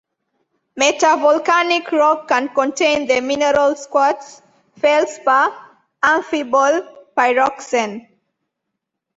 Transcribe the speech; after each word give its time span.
Metavolcanic 0.79 1.91
rock 1.91 2.27
can 2.27 2.49
contain 2.55 3.05
the 3.05 3.21
minerals 3.21 3.85
quartz, 3.85 4.41
feldspar, 4.79 5.53
amphibole, 6.03 6.81
pyroxene. 7.15 8.07